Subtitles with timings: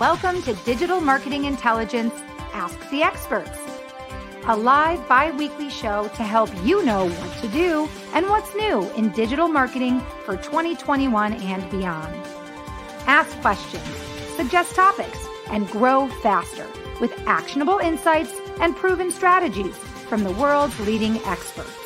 [0.00, 2.14] Welcome to Digital Marketing Intelligence
[2.54, 3.58] Ask the Experts,
[4.46, 8.88] a live bi weekly show to help you know what to do and what's new
[8.92, 12.14] in digital marketing for 2021 and beyond.
[13.06, 13.84] Ask questions,
[14.36, 15.18] suggest topics,
[15.50, 16.66] and grow faster
[16.98, 19.76] with actionable insights and proven strategies
[20.08, 21.79] from the world's leading experts.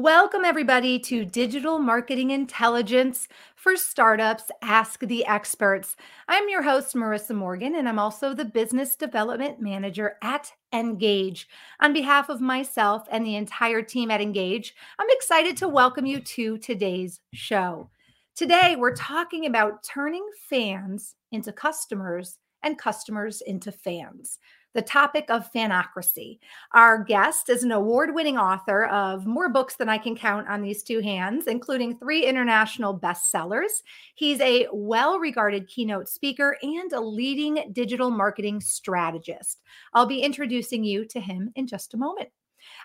[0.00, 3.26] Welcome, everybody, to Digital Marketing Intelligence
[3.56, 5.96] for Startups Ask the Experts.
[6.28, 11.48] I'm your host, Marissa Morgan, and I'm also the Business Development Manager at Engage.
[11.80, 16.20] On behalf of myself and the entire team at Engage, I'm excited to welcome you
[16.20, 17.90] to today's show.
[18.36, 24.38] Today, we're talking about turning fans into customers and customers into fans
[24.78, 26.38] the topic of fanocracy.
[26.72, 30.62] Our guest is an award winning author of more books than I can count on
[30.62, 33.82] these two hands, including three international bestsellers.
[34.14, 39.62] He's a well regarded keynote speaker and a leading digital marketing strategist.
[39.94, 42.28] I'll be introducing you to him in just a moment.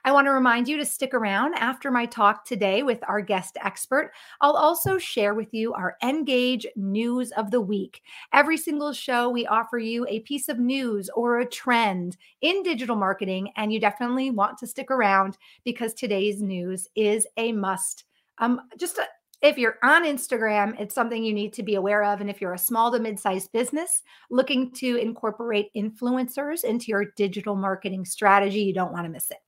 [0.06, 3.58] I want to remind you to stick around after my talk today with our guest
[3.64, 4.12] expert.
[4.42, 8.02] I'll also share with you our Engage News of the Week.
[8.34, 12.98] Every single show, we offer you a piece of news or a trend in digital
[12.98, 18.04] marketing, and you definitely want to stick around because today's news is a must.
[18.40, 19.06] Um, just a,
[19.42, 22.20] if you're on Instagram, it's something you need to be aware of.
[22.20, 27.06] And if you're a small to mid sized business looking to incorporate influencers into your
[27.16, 29.43] digital marketing strategy, you don't want to miss it.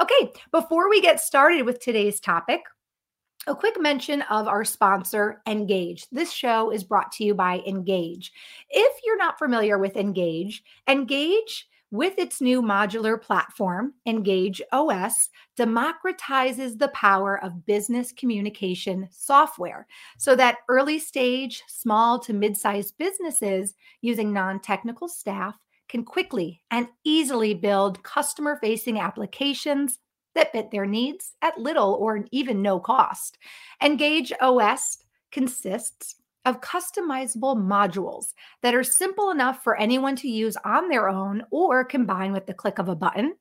[0.00, 2.60] Okay, before we get started with today's topic,
[3.48, 6.06] a quick mention of our sponsor, Engage.
[6.12, 8.30] This show is brought to you by Engage.
[8.70, 16.78] If you're not familiar with Engage, Engage with its new modular platform, Engage OS, democratizes
[16.78, 23.74] the power of business communication software so that early stage, small to mid sized businesses
[24.00, 25.56] using non technical staff
[25.88, 29.98] can quickly and easily build customer facing applications
[30.34, 33.38] that fit their needs at little or even no cost.
[33.82, 34.98] Engage OS
[35.32, 38.32] consists of customizable modules
[38.62, 42.54] that are simple enough for anyone to use on their own or combine with the
[42.54, 43.34] click of a button,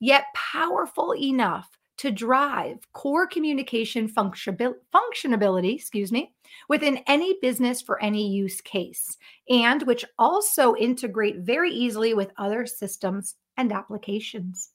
[0.00, 1.68] yet powerful enough
[1.98, 6.32] to drive core communication functionability, excuse me,
[6.68, 9.16] within any business for any use case,
[9.48, 14.70] and which also integrate very easily with other systems and applications.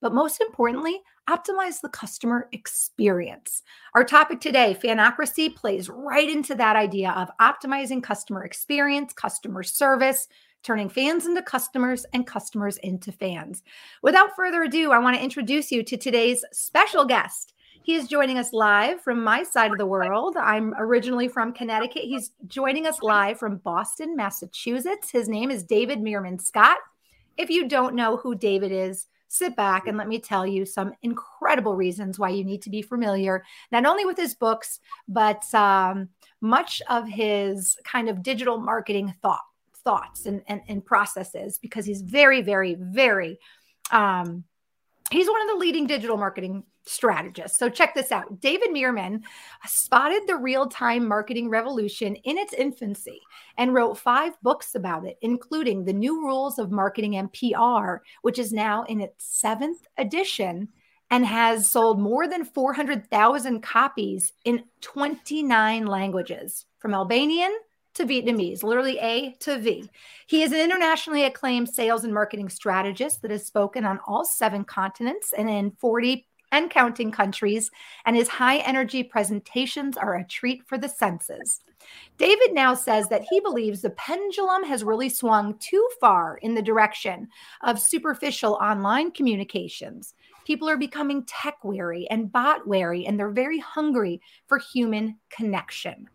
[0.00, 3.62] but most importantly, optimize the customer experience.
[3.94, 10.28] Our topic today, fanocracy, plays right into that idea of optimizing customer experience, customer service,
[10.62, 13.62] turning fans into customers and customers into fans.
[14.02, 17.54] Without further ado, I want to introduce you to today's special guest.
[17.82, 20.36] He is joining us live from my side of the world.
[20.36, 22.02] I'm originally from Connecticut.
[22.02, 25.10] He's joining us live from Boston, Massachusetts.
[25.10, 26.76] His name is David Meerman Scott.
[27.38, 30.92] If you don't know who David is, sit back and let me tell you some
[31.02, 36.08] incredible reasons why you need to be familiar not only with his books but um,
[36.40, 39.44] much of his kind of digital marketing thought
[39.84, 43.38] thoughts and, and, and processes because he's very very very
[43.92, 44.42] um,
[45.12, 47.58] he's one of the leading digital marketing strategist.
[47.58, 48.40] So check this out.
[48.40, 49.22] David Meerman
[49.66, 53.20] spotted the real-time marketing revolution in its infancy
[53.58, 58.38] and wrote five books about it, including The New Rules of Marketing and PR, which
[58.38, 60.68] is now in its seventh edition
[61.10, 67.52] and has sold more than 400,000 copies in 29 languages, from Albanian
[67.94, 69.90] to Vietnamese, literally A to V.
[70.28, 74.64] He is an internationally acclaimed sales and marketing strategist that has spoken on all seven
[74.64, 77.70] continents and in 40 and counting countries,
[78.04, 81.60] and his high energy presentations are a treat for the senses.
[82.18, 86.62] David now says that he believes the pendulum has really swung too far in the
[86.62, 87.28] direction
[87.62, 90.14] of superficial online communications.
[90.44, 96.08] People are becoming tech weary and bot weary, and they're very hungry for human connection.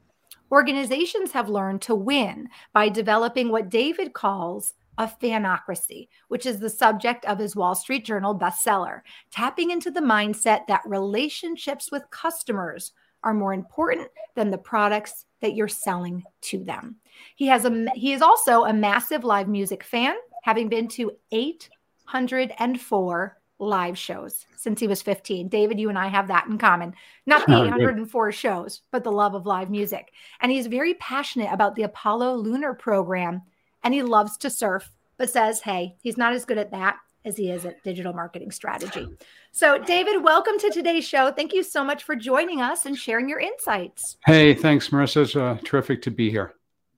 [0.51, 6.69] Organizations have learned to win by developing what David calls a fanocracy, which is the
[6.69, 9.01] subject of his Wall Street Journal bestseller,
[9.31, 12.91] tapping into the mindset that relationships with customers
[13.23, 16.95] are more important than the products that you're selling to them.
[17.35, 23.37] He has a he is also a massive live music fan, having been to 804
[23.57, 25.47] live shows since he was 15.
[25.47, 26.93] David, you and I have that in common.
[27.25, 30.11] Not the 804 shows, but the love of live music.
[30.41, 33.41] And he's very passionate about the Apollo lunar program
[33.85, 37.37] and he loves to surf, but says, hey, he's not as good at that as
[37.37, 39.07] he is at digital marketing strategy.
[39.51, 41.31] So, David, welcome to today's show.
[41.31, 44.17] Thank you so much for joining us and sharing your insights.
[44.25, 45.21] Hey, thanks, Marissa.
[45.21, 46.55] It's uh, terrific to be here.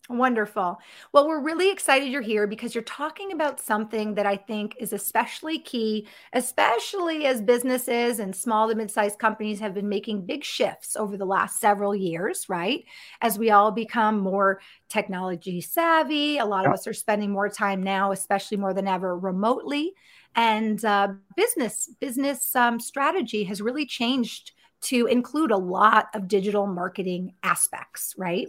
[0.09, 0.79] Wonderful.
[1.11, 4.93] Well, we're really excited you're here because you're talking about something that I think is
[4.93, 10.45] especially key, especially as businesses and small to mid sized companies have been making big
[10.45, 12.85] shifts over the last several years, right?
[13.21, 16.69] As we all become more technology savvy, a lot yeah.
[16.69, 19.93] of us are spending more time now, especially more than ever, remotely.
[20.35, 26.67] And uh, business business um, strategy has really changed to include a lot of digital
[26.67, 28.47] marketing aspects, right?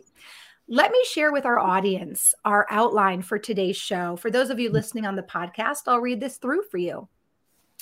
[0.70, 4.16] Let me share with our audience our outline for today's show.
[4.16, 7.08] For those of you listening on the podcast, I'll read this through for you.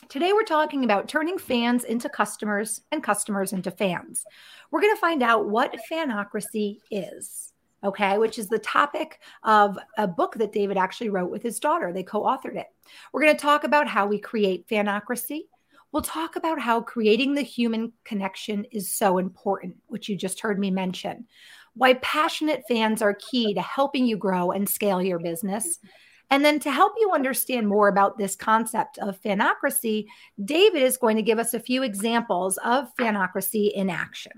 [0.09, 4.25] Today, we're talking about turning fans into customers and customers into fans.
[4.71, 7.53] We're going to find out what fanocracy is,
[7.83, 11.93] okay, which is the topic of a book that David actually wrote with his daughter.
[11.93, 12.69] They co authored it.
[13.13, 15.47] We're going to talk about how we create fanocracy.
[15.91, 20.61] We'll talk about how creating the human connection is so important, which you just heard
[20.61, 21.27] me mention
[21.77, 25.79] why passionate fans are key to helping you grow and scale your business.
[26.31, 30.07] And then to help you understand more about this concept of fanocracy,
[30.45, 34.33] David is going to give us a few examples of fanocracy in action.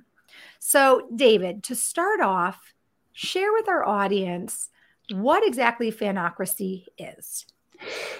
[0.58, 2.74] So, David, to start off,
[3.12, 4.68] share with our audience
[5.12, 7.46] what exactly fanocracy is.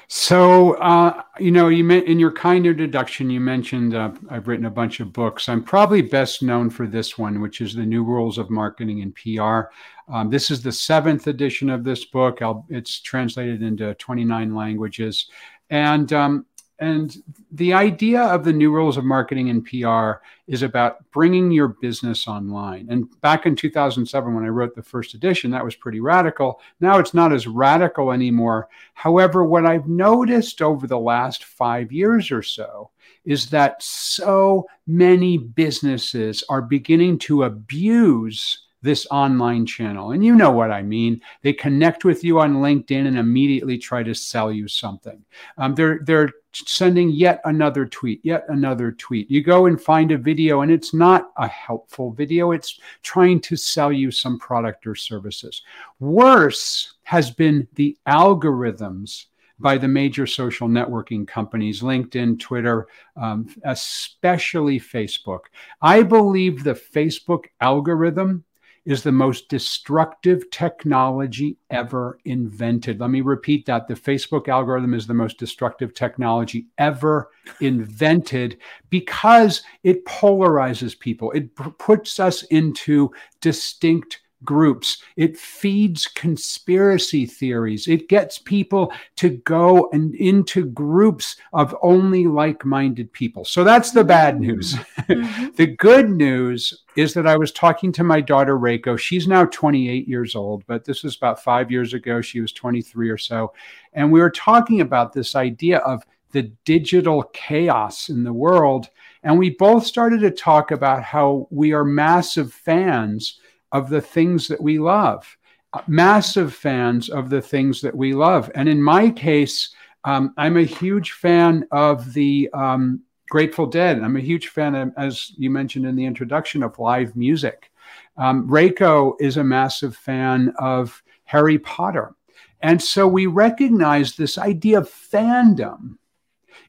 [0.09, 4.67] So, uh, you know, you meant in your kind introduction, you mentioned uh, I've written
[4.67, 5.49] a bunch of books.
[5.49, 9.15] I'm probably best known for this one, which is The New Rules of Marketing and
[9.15, 9.71] PR.
[10.11, 12.41] Um, this is the seventh edition of this book.
[12.41, 15.27] I'll, it's translated into 29 languages.
[15.71, 16.47] And um,
[16.81, 17.17] and
[17.51, 22.29] the idea of the new rules of marketing and PR is about bringing your business
[22.29, 22.87] online.
[22.89, 26.61] And back in 2007, when I wrote the first edition, that was pretty radical.
[26.81, 28.69] Now it's not as radical anymore.
[28.95, 32.91] However, what I've noticed over the last five years or so
[33.25, 40.13] is that so many businesses are beginning to abuse this online channel.
[40.13, 41.21] And you know what I mean.
[41.43, 45.25] They connect with you on LinkedIn and immediately try to sell you something.
[45.57, 49.31] Um, they're they're sending yet another tweet, yet another tweet.
[49.31, 52.53] You go and find a video, and it's not a helpful video.
[52.53, 55.63] It's trying to sell you some product or services.
[56.01, 59.27] Worse has been the algorithms
[59.61, 62.87] by the major social networking companies, LinkedIn, Twitter,
[63.17, 65.41] um, especially Facebook.
[65.83, 68.45] I believe the Facebook algorithm
[68.85, 73.01] is the most destructive technology ever invented.
[73.01, 73.89] Let me repeat that.
[73.89, 77.31] The Facebook algorithm is the most destructive technology ever
[77.61, 78.59] invented
[78.91, 85.03] because it polarizes people, it p- puts us into distinct groups.
[85.17, 87.89] It feeds conspiracy theories.
[87.89, 93.45] It gets people to go and into groups of only like-minded people.
[93.45, 94.45] So that's the bad mm-hmm.
[94.45, 94.77] news.
[95.09, 95.55] Mm-hmm.
[95.57, 98.99] the good news is that I was talking to my daughter Reiko.
[98.99, 102.21] She's now 28 years old, but this was about 5 years ago.
[102.21, 103.55] She was 23 or so,
[103.95, 108.91] and we were talking about this idea of the digital chaos in the world.
[109.23, 113.41] And we both started to talk about how we are massive fans
[113.73, 115.37] of the things that we love,
[115.73, 118.51] uh, massive fans of the things that we love.
[118.55, 124.01] And in my case, um, I'm a huge fan of the um, Grateful Dead.
[124.01, 127.71] I'm a huge fan, of, as you mentioned in the introduction, of live music.
[128.17, 132.15] Um, Reiko is a massive fan of Harry Potter.
[132.61, 135.99] And so we recognize this idea of fandom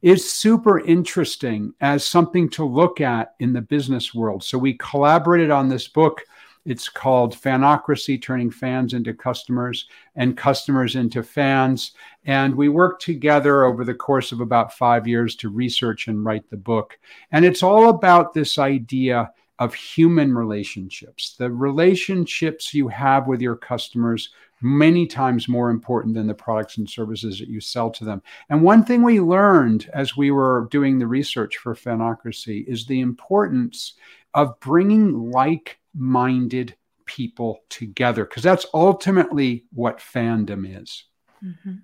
[0.01, 4.43] is super interesting as something to look at in the business world.
[4.43, 6.23] So we collaborated on this book
[6.65, 11.93] It's called Fanocracy Turning Fans into Customers and Customers into Fans.
[12.25, 16.49] And we worked together over the course of about five years to research and write
[16.49, 16.99] the book.
[17.31, 23.57] And it's all about this idea of human relationships, the relationships you have with your
[23.57, 24.29] customers
[24.61, 28.21] many times more important than the products and services that you sell to them.
[28.49, 33.01] And one thing we learned as we were doing the research for Fanocracy is the
[33.01, 33.93] importance
[34.33, 36.75] of bringing like minded
[37.05, 41.05] people together, because that's ultimately what fandom is.
[41.43, 41.75] Mm-hmm.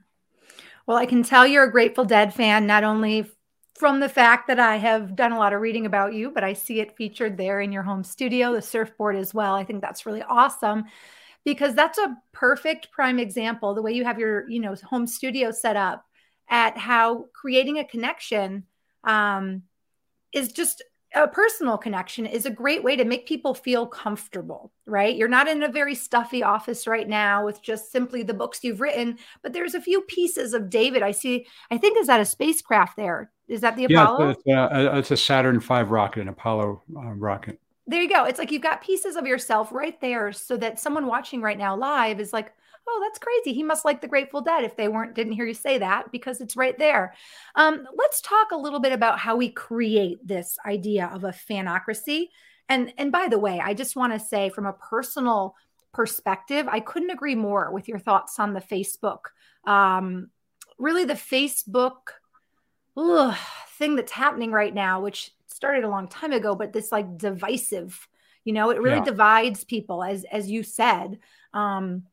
[0.85, 3.31] Well, I can tell you're a Grateful Dead fan, not only
[3.77, 6.53] from the fact that I have done a lot of reading about you, but I
[6.53, 9.53] see it featured there in your home studio, the surfboard as well.
[9.53, 10.85] I think that's really awesome
[11.43, 15.51] because that's a perfect prime example the way you have your you know home studio
[15.51, 16.03] set up
[16.49, 18.63] at how creating a connection
[19.03, 19.63] um,
[20.33, 25.15] is just a personal connection is a great way to make people feel comfortable, right?
[25.15, 28.81] You're not in a very stuffy office right now with just simply the books you've
[28.81, 31.03] written, but there's a few pieces of David.
[31.03, 33.31] I see, I think, is that a spacecraft there?
[33.47, 34.35] Is that the Apollo?
[34.45, 38.25] Yeah, it's, uh, it's a Saturn V rocket, an Apollo uh, rocket there you go.
[38.25, 41.75] It's like you've got pieces of yourself right there so that someone watching right now
[41.75, 42.51] live is like,
[42.87, 43.53] oh, that's crazy.
[43.53, 46.41] He must like the Grateful Dead if they weren't didn't hear you say that because
[46.41, 47.13] it's right there.
[47.55, 52.29] Um, let's talk a little bit about how we create this idea of a fanocracy.
[52.69, 55.55] And and by the way, I just want to say from a personal
[55.93, 59.25] perspective, I couldn't agree more with your thoughts on the Facebook.
[59.65, 60.29] Um,
[60.79, 62.09] really, the Facebook
[62.97, 63.35] ugh,
[63.77, 68.07] thing that's happening right now, which started a long time ago, but this like divisive,
[68.43, 69.03] you know, it really yeah.
[69.03, 71.19] divides people, as as you said.
[71.53, 72.03] Um,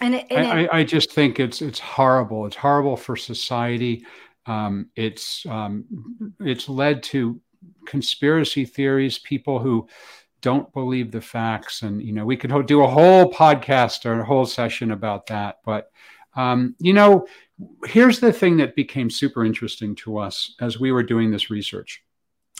[0.00, 2.46] and, it, and I, it, I, just think it's it's horrible.
[2.46, 4.06] It's horrible for society.
[4.46, 5.84] Um, it's um,
[6.40, 7.40] it's led to
[7.84, 9.88] conspiracy theories, people who
[10.40, 14.24] don't believe the facts, and you know, we could do a whole podcast or a
[14.24, 15.58] whole session about that.
[15.64, 15.90] But
[16.34, 17.26] um, you know,
[17.84, 22.02] here's the thing that became super interesting to us as we were doing this research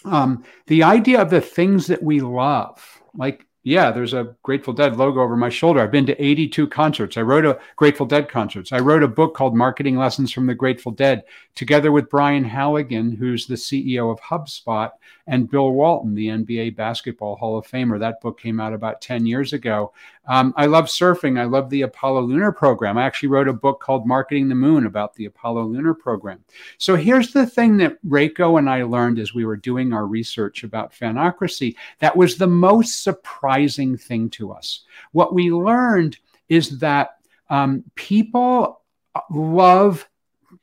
[0.05, 4.97] um, the idea of the things that we love, like yeah, there's a Grateful Dead
[4.97, 5.81] logo over my shoulder.
[5.81, 7.19] I've been to 82 concerts.
[7.19, 8.73] I wrote a Grateful Dead concerts.
[8.73, 13.13] I wrote a book called Marketing Lessons from the Grateful Dead, together with Brian Halligan,
[13.13, 14.93] who's the CEO of HubSpot,
[15.27, 17.99] and Bill Walton, the NBA Basketball Hall of Famer.
[17.99, 19.93] That book came out about 10 years ago.
[20.27, 21.39] Um, I love surfing.
[21.39, 22.97] I love the Apollo Lunar Program.
[22.99, 26.45] I actually wrote a book called Marketing the Moon about the Apollo Lunar Program.
[26.79, 30.63] So here's the thing that Reiko and I learned as we were doing our research
[30.63, 34.85] about fanocracy that was the most surprising thing to us.
[35.13, 37.17] What we learned is that
[37.49, 38.83] um, people
[39.31, 40.09] love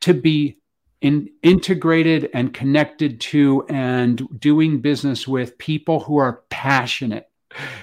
[0.00, 0.58] to be
[1.00, 7.27] in, integrated and connected to and doing business with people who are passionate.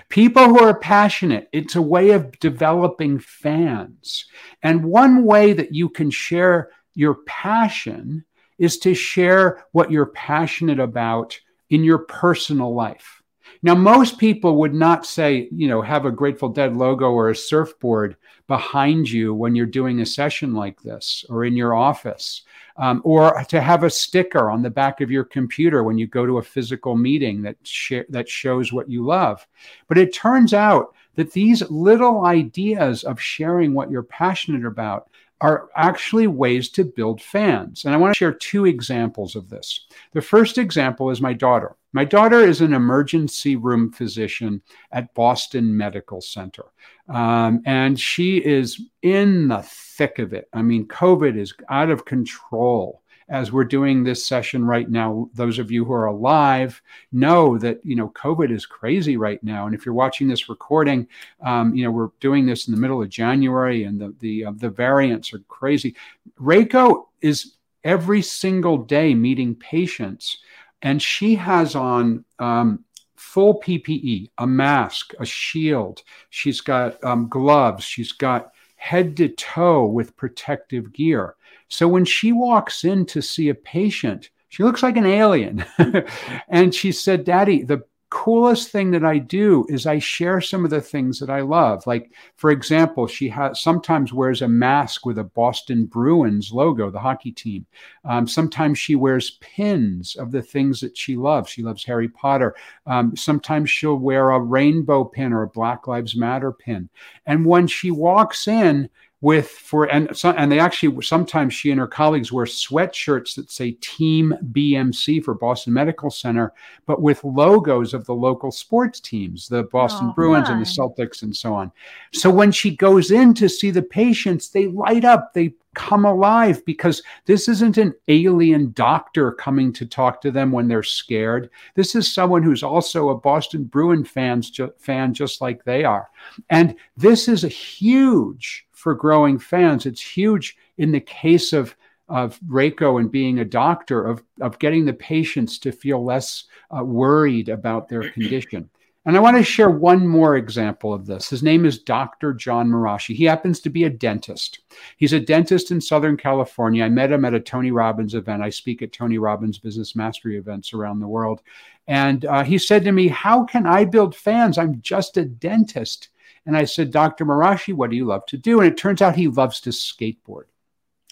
[0.10, 4.26] People who are passionate, it's a way of developing fans.
[4.62, 8.26] And one way that you can share your passion
[8.58, 13.22] is to share what you're passionate about in your personal life.
[13.62, 17.36] Now, most people would not say, you know, have a Grateful Dead logo or a
[17.36, 18.16] surfboard
[18.48, 22.44] behind you when you're doing a session like this or in your office
[22.78, 26.26] um, or to have a sticker on the back of your computer when you go
[26.26, 29.48] to a physical meeting that sh- that shows what you love.
[29.88, 35.10] But it turns out that these little ideas of sharing what you're passionate about
[35.46, 37.86] are actually ways to build fans.
[37.86, 39.86] And I want to share two examples of this.
[40.14, 41.76] The first example is my daughter.
[41.94, 46.66] My daughter is an emergency room physician at Boston Medical Center.
[47.10, 50.50] Um, and she is in the thick of it.
[50.52, 55.58] I mean, COVID is out of control as we're doing this session right now those
[55.58, 59.66] of you who are alive know that you know covid is crazy right now.
[59.66, 61.08] And if you're watching this recording
[61.42, 64.54] um, you know we're doing this in the middle of january and the the, uh,
[64.56, 65.96] the variants are crazy.
[66.40, 70.40] Reiko is every single day meeting patients
[70.82, 72.84] and she has on um,
[73.16, 76.04] full ppe a mask a shield.
[76.30, 77.84] She's got um, gloves.
[77.84, 81.36] She's got head to toe with protective gear
[81.70, 85.66] so when she walks in to see a patient, she looks like an alien.
[86.48, 87.84] and she said, Daddy, the
[88.16, 91.86] coolest thing that I do is I share some of the things that I love.
[91.86, 97.34] Like, for example, she sometimes wears a mask with a Boston Bruins logo, the hockey
[97.34, 97.66] team.
[98.06, 101.50] Um, sometimes she wears pins of the things that she loves.
[101.50, 102.56] She loves Harry Potter.
[102.86, 106.88] Um, sometimes she'll wear a rainbow pin or a Black Lives Matter pin.
[107.26, 108.90] And when she walks in,
[109.22, 113.50] with for and so, and they actually sometimes she and her colleagues wear sweatshirts that
[113.50, 116.54] say team bmc for boston medical center
[116.86, 121.24] but with logos of the local sports teams the boston oh, bruins and the celtics
[121.24, 121.72] and so on.
[122.14, 126.66] So when she goes in to see the patients they light up they come alive
[126.66, 131.50] because this isn't an alien doctor coming to talk to them when they're scared.
[131.76, 136.10] This is someone who's also a boston bruin fans ju- fan just like they are.
[136.50, 139.86] And this is a huge for growing fans.
[139.86, 141.76] It's huge in the case of
[142.08, 146.44] of Reiko and being a doctor of of getting the patients to feel less
[146.76, 148.70] uh, worried about their condition.
[149.08, 151.30] And I want to share one more example of this.
[151.30, 152.34] His name is Dr.
[152.34, 153.16] John Marashi.
[153.16, 154.62] He happens to be a dentist.
[154.98, 156.84] He's a dentist in Southern California.
[156.84, 158.42] I met him at a Tony Robbins event.
[158.42, 161.42] I speak at Tony Robbins Business Mastery events around the world.
[161.88, 164.58] And uh, he said to me, How can I build fans?
[164.58, 166.10] I'm just a dentist.
[166.46, 167.26] And I said, Dr.
[167.26, 168.60] Marashi, what do you love to do?
[168.60, 170.44] And it turns out he loves to skateboard.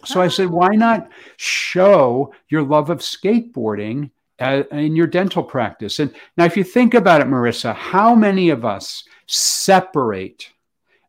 [0.05, 5.99] So I said, why not show your love of skateboarding uh, in your dental practice?
[5.99, 10.51] And now, if you think about it, Marissa, how many of us separate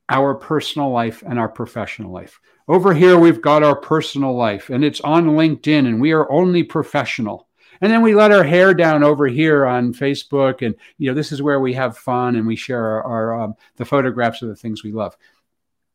[0.09, 2.41] our personal life and our professional life?
[2.69, 6.63] Over here, we've got our personal life and it's on LinkedIn, and we are only
[6.63, 7.49] professional
[7.81, 11.33] and then we let our hair down over here on facebook and you know this
[11.33, 14.57] is where we have fun and we share our, our um, the photographs of the
[14.57, 15.17] things we love.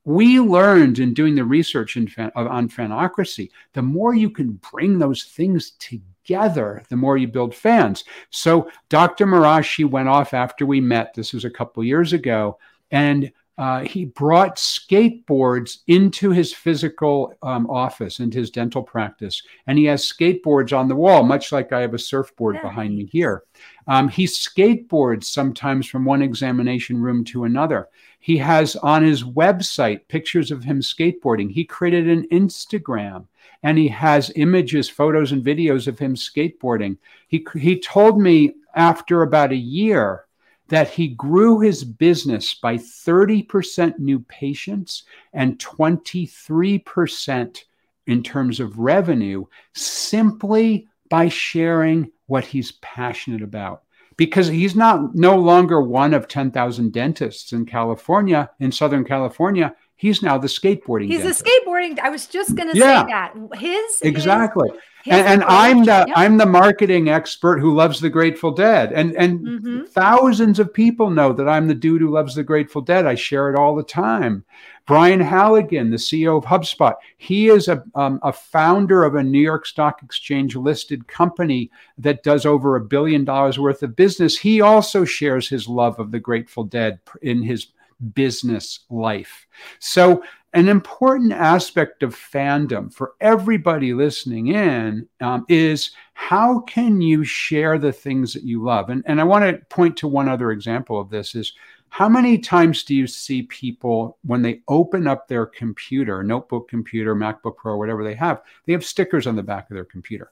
[0.06, 4.98] We learned in doing the research in fan, on fanocracy the more you can bring
[4.98, 8.04] those things together the more you build fans.
[8.30, 12.58] So dr marashi went off after we met this was a couple years ago
[12.92, 19.78] and uh, he brought skateboards into his physical um, office, into his dental practice, and
[19.78, 22.62] he has skateboards on the wall, much like I have a surfboard yeah.
[22.62, 23.44] behind me here.
[23.86, 27.89] Um, he skateboards sometimes from one examination room to another.
[28.22, 31.51] He has on his website pictures of him skateboarding.
[31.51, 33.25] He created an Instagram
[33.63, 36.98] and he has images, photos, and videos of him skateboarding.
[37.28, 40.28] He, he told me after about a year
[40.70, 47.64] that he grew his business by 30% new patients and 23%
[48.08, 53.84] in terms of revenue simply by sharing what he's passionate about.
[54.16, 60.24] Because he's not no longer one of 10,000 dentists in California in southern California he's
[60.24, 61.41] now the skateboarding he's dentist.
[61.41, 63.01] a skateboarding i was just going to yeah.
[63.01, 63.34] say that.
[63.56, 64.70] His exactly.
[65.03, 68.93] his, and, and i'm the i'm the marketing expert who loves the grateful dead.
[68.93, 69.86] And and mm-hmm.
[69.86, 73.06] thousands of people know that i'm the dude who loves the grateful dead.
[73.06, 74.45] I share it all the time.
[74.88, 79.41] Brian halligan the ceo of hubspot he is a, um, a founder of a new
[79.41, 84.38] york stock exchange listed company that does over a billion dollars worth of business.
[84.38, 87.67] He also shares his love of the grateful dead in his
[88.14, 89.48] business life.
[89.80, 97.24] So, an important aspect of fandom for everybody listening in um, is how can you
[97.24, 98.90] share the things that you love?
[98.90, 101.54] And, and I want to point to one other example of this is
[101.90, 107.16] how many times do you see people when they open up their computer, notebook computer,
[107.16, 110.32] MacBook Pro, whatever they have, they have stickers on the back of their computer.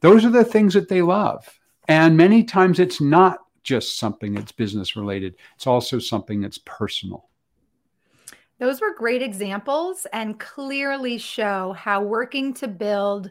[0.00, 1.48] Those are the things that they love.
[1.88, 7.28] And many times it's not just something that's business related, it's also something that's personal.
[8.60, 13.30] Those were great examples and clearly show how working to build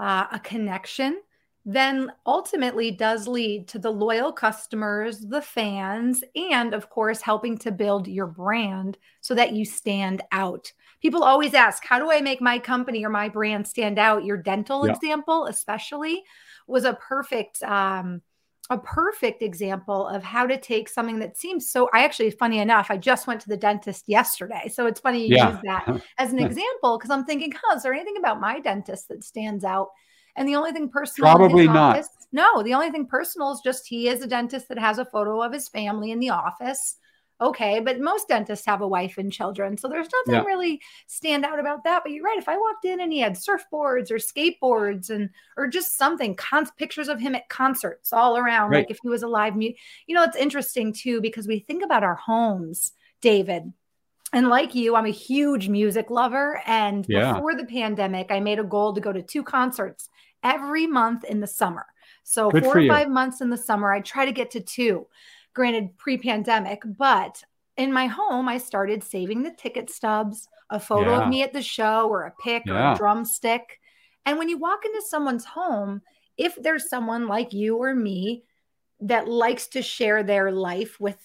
[0.00, 1.20] uh, a connection
[1.64, 7.72] then ultimately does lead to the loyal customers, the fans, and of course, helping to
[7.72, 10.70] build your brand so that you stand out.
[11.00, 14.24] People always ask, How do I make my company or my brand stand out?
[14.24, 14.92] Your dental yeah.
[14.92, 16.22] example, especially,
[16.66, 17.62] was a perfect.
[17.62, 18.20] Um,
[18.70, 22.90] a perfect example of how to take something that seems so I actually funny enough
[22.90, 24.70] I just went to the dentist yesterday.
[24.72, 25.50] So it's funny you yeah.
[25.50, 29.08] use that as an example because I'm thinking huh is there anything about my dentist
[29.08, 29.88] that stands out?
[30.36, 31.96] And the only thing personal probably not.
[31.96, 35.04] office, no the only thing personal is just he is a dentist that has a
[35.04, 36.96] photo of his family in the office
[37.44, 40.46] okay but most dentists have a wife and children so there's nothing yeah.
[40.46, 43.34] really stand out about that but you're right if i walked in and he had
[43.34, 48.70] surfboards or skateboards and or just something con- pictures of him at concerts all around
[48.70, 48.78] right.
[48.78, 49.74] like if he was a live you
[50.08, 53.72] know it's interesting too because we think about our homes david
[54.32, 56.60] and like you, I'm a huge music lover.
[56.66, 57.34] And yeah.
[57.34, 60.08] before the pandemic, I made a goal to go to two concerts
[60.42, 61.86] every month in the summer.
[62.24, 65.06] So Good four or five months in the summer, I try to get to two
[65.54, 67.42] granted pre-pandemic, but
[67.76, 71.22] in my home, I started saving the ticket stubs, a photo yeah.
[71.22, 72.90] of me at the show or a pic yeah.
[72.90, 73.80] or a drumstick.
[74.26, 76.02] And when you walk into someone's home,
[76.36, 78.44] if there's someone like you or me
[79.00, 81.18] that likes to share their life with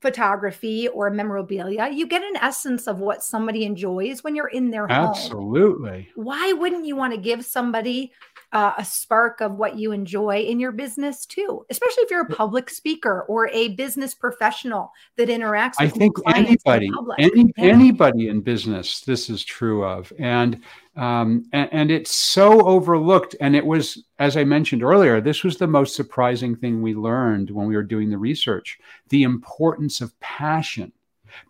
[0.00, 4.86] photography or memorabilia, you get an essence of what somebody enjoys when you're in their
[4.86, 5.08] home.
[5.08, 6.08] Absolutely.
[6.14, 8.12] Why wouldn't you want to give somebody
[8.52, 12.26] uh, a spark of what you enjoy in your business too, especially if you're a
[12.26, 15.74] public speaker or a business professional that interacts.
[15.78, 17.64] I think anybody, any, yeah.
[17.64, 20.62] anybody in business, this is true of, and,
[20.96, 23.36] um, and and it's so overlooked.
[23.40, 27.50] And it was, as I mentioned earlier, this was the most surprising thing we learned
[27.50, 28.78] when we were doing the research:
[29.08, 30.92] the importance of passion.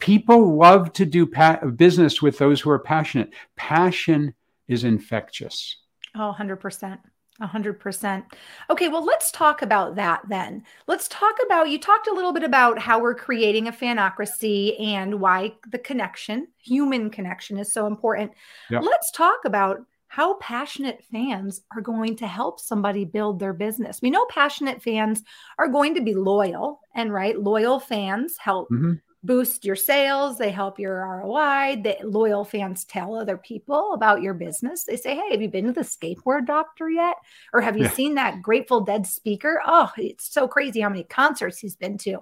[0.00, 3.32] People love to do pa- business with those who are passionate.
[3.54, 4.34] Passion
[4.66, 5.76] is infectious.
[6.16, 6.98] Oh, 100%.
[7.40, 8.24] 100%.
[8.70, 10.62] Okay, well, let's talk about that then.
[10.86, 15.20] Let's talk about you talked a little bit about how we're creating a fanocracy and
[15.20, 18.32] why the connection, human connection, is so important.
[18.70, 18.82] Yep.
[18.82, 24.00] Let's talk about how passionate fans are going to help somebody build their business.
[24.00, 25.22] We know passionate fans
[25.58, 28.94] are going to be loyal, and right, loyal fans help mm-hmm
[29.26, 31.82] boost your sales, they help your ROI.
[31.82, 34.84] The loyal fans tell other people about your business.
[34.84, 37.16] They say, Hey, have you been to the skateboard doctor yet?
[37.52, 37.90] Or have you yeah.
[37.90, 39.60] seen that Grateful Dead speaker?
[39.66, 42.18] Oh, it's so crazy how many concerts he's been to.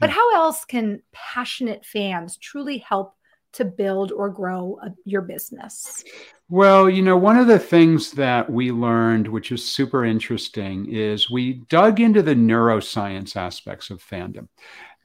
[0.00, 0.16] But yeah.
[0.16, 3.14] how else can passionate fans truly help
[3.54, 6.04] to build or grow a, your business?
[6.48, 11.30] Well, you know, one of the things that we learned, which is super interesting, is
[11.30, 14.48] we dug into the neuroscience aspects of fandom.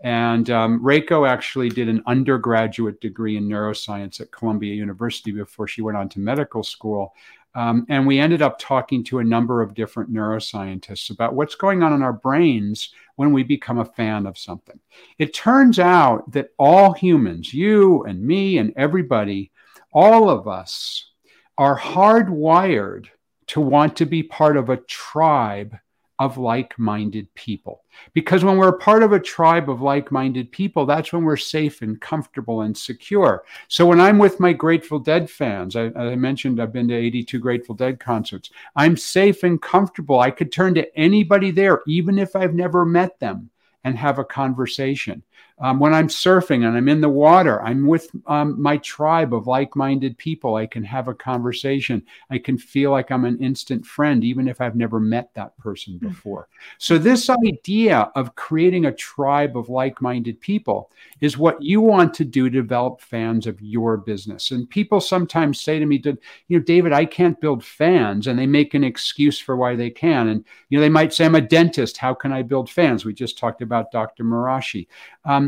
[0.02, 5.82] And um, Reiko actually did an undergraduate degree in neuroscience at Columbia University before she
[5.82, 7.14] went on to medical school.
[7.56, 11.84] Um, and we ended up talking to a number of different neuroscientists about what's going
[11.84, 14.80] on in our brains when we become a fan of something.
[15.18, 19.52] It turns out that all humans, you and me and everybody,
[19.92, 21.10] all of us,
[21.58, 23.08] are hardwired
[23.48, 25.76] to want to be part of a tribe
[26.20, 27.84] of like minded people.
[28.14, 31.82] Because when we're part of a tribe of like minded people, that's when we're safe
[31.82, 33.46] and comfortable and secure.
[33.70, 37.40] So when I'm with my Grateful Dead fans, I, I mentioned I've been to 82
[37.40, 40.20] Grateful Dead concerts, I'm safe and comfortable.
[40.20, 43.50] I could turn to anybody there, even if I've never met them,
[43.86, 45.24] and have a conversation.
[45.62, 49.48] Um, when I'm surfing and I'm in the water, I'm with um, my tribe of
[49.48, 50.56] like minded people.
[50.56, 52.04] I can have a conversation.
[52.30, 55.98] I can feel like I'm an instant friend, even if I've never met that person
[55.98, 56.08] hmm.
[56.08, 56.48] before.
[56.78, 60.92] So, this idea of creating a tribe of like minded people
[61.22, 64.52] is what you want to do to develop fans of your business.
[64.52, 66.18] And people sometimes say to me, you
[66.58, 68.28] know, David, I can't build fans.
[68.28, 70.30] And they make an excuse for why they can.
[70.30, 71.98] And, you know, they might say, I'm a dentist.
[71.98, 73.06] How can I build fans?
[73.06, 74.24] We just talked about Dr.
[74.24, 74.88] Marashi.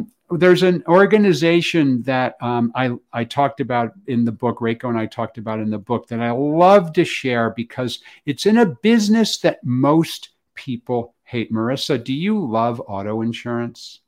[0.01, 4.97] Um, there's an organization that um, I, I talked about in the book, Reiko and
[4.97, 8.65] I talked about in the book, that I love to share because it's in a
[8.65, 11.51] business that most people hate.
[11.51, 13.99] Marissa, do you love auto insurance?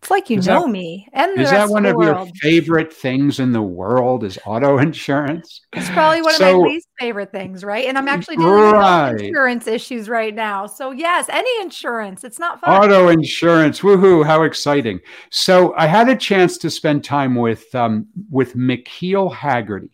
[0.00, 1.08] It's like you is know that, me.
[1.12, 4.22] And is that one of, of your favorite things in the world?
[4.22, 5.62] Is auto insurance?
[5.72, 7.86] It's probably one so, of my least favorite things, right?
[7.86, 9.12] And I'm actually dealing right.
[9.12, 10.66] with insurance issues right now.
[10.66, 12.22] So yes, any insurance.
[12.22, 12.70] It's not fun.
[12.70, 13.80] Auto insurance.
[13.80, 14.24] Woohoo!
[14.24, 15.00] How exciting!
[15.30, 19.90] So I had a chance to spend time with um, with McKeel Hagerty.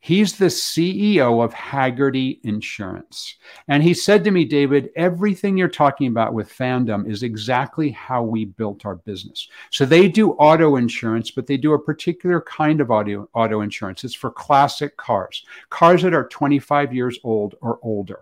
[0.00, 3.36] He's the CEO of Hagerty Insurance.
[3.68, 8.22] And he said to me, David, everything you're talking about with fandom is exactly how
[8.22, 9.48] we built our business.
[9.70, 14.04] So they do auto insurance, but they do a particular kind of auto, auto insurance.
[14.04, 18.20] It's for classic cars, cars that are 25 years old or older.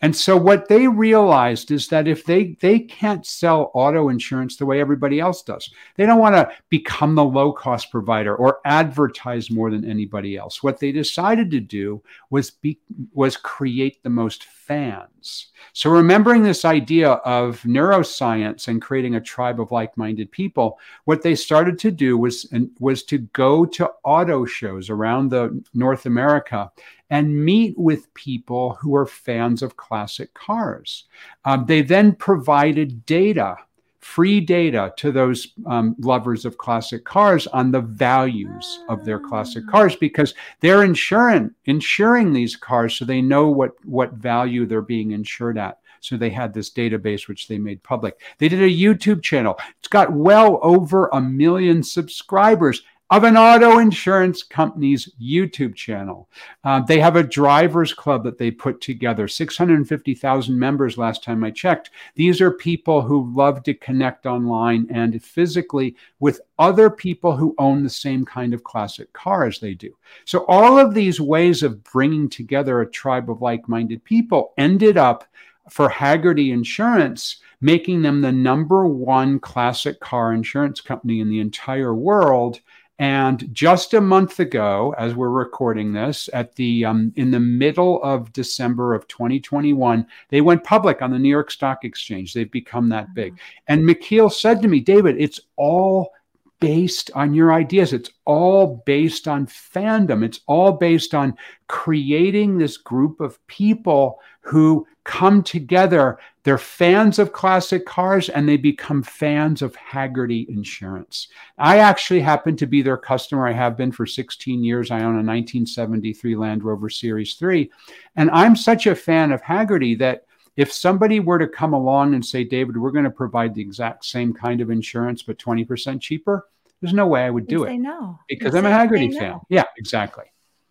[0.00, 4.66] And so what they realized is that if they they can't sell auto insurance the
[4.66, 9.50] way everybody else does, they don't want to become the low cost provider or advertise
[9.50, 10.62] more than anybody else.
[10.62, 12.78] What they decided to do was be,
[13.12, 15.48] was create the most fans.
[15.72, 21.34] So remembering this idea of neuroscience and creating a tribe of like-minded people, what they
[21.34, 22.46] started to do was
[22.78, 26.70] was to go to auto shows around the North America
[27.10, 31.04] and meet with people who are fans of classic cars.
[31.44, 33.56] Um, they then provided data,
[34.00, 39.64] free data to those um, lovers of classic cars on the values of their classic
[39.68, 39.70] ah.
[39.70, 45.12] cars because they're insuring insuring these cars so they know what what value they're being
[45.12, 45.78] insured at.
[46.00, 48.20] So they had this database which they made public.
[48.38, 49.58] They did a YouTube channel.
[49.80, 56.28] It's got well over a million subscribers of an auto insurance company's YouTube channel.
[56.64, 61.50] Uh, they have a drivers club that they put together, 650,000 members last time I
[61.50, 61.90] checked.
[62.16, 67.82] These are people who love to connect online and physically with other people who own
[67.82, 69.96] the same kind of classic car as they do.
[70.24, 74.98] So, all of these ways of bringing together a tribe of like minded people ended
[74.98, 75.24] up
[75.70, 81.94] for Hagerty Insurance, making them the number one classic car insurance company in the entire
[81.94, 82.60] world.
[82.98, 88.02] And just a month ago, as we're recording this, at the um, in the middle
[88.02, 92.34] of December of 2021, they went public on the New York Stock Exchange.
[92.34, 93.34] They've become that big.
[93.34, 93.64] Mm-hmm.
[93.68, 96.10] And McKeel said to me, David, it's all
[96.60, 97.92] based on your ideas.
[97.92, 100.24] It's all based on fandom.
[100.24, 101.36] It's all based on
[101.68, 106.18] creating this group of people who come together.
[106.42, 111.28] They're fans of classic cars and they become fans of Hagerty Insurance.
[111.58, 113.46] I actually happen to be their customer.
[113.46, 114.90] I have been for 16 years.
[114.90, 117.70] I own a 1973 Land Rover Series 3.
[118.16, 120.24] And I'm such a fan of Hagerty that
[120.58, 124.04] if somebody were to come along and say, David, we're going to provide the exact
[124.04, 126.48] same kind of insurance, but 20% cheaper,
[126.80, 127.78] there's no way I would do you it.
[127.78, 128.18] no.
[128.28, 129.30] Because you I'm a Hagerty fan.
[129.30, 129.42] No.
[129.48, 130.24] Yeah, exactly.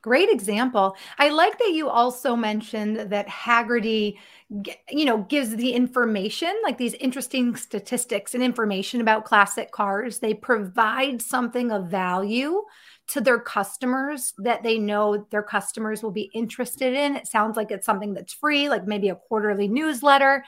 [0.07, 0.95] Great example.
[1.17, 4.17] I like that you also mentioned that Hagerty,
[4.89, 10.19] you know, gives the information, like these interesting statistics and information about classic cars.
[10.19, 12.61] They provide something of value
[13.07, 17.17] to their customers that they know their customers will be interested in.
[17.17, 20.45] It sounds like it's something that's free, like maybe a quarterly newsletter.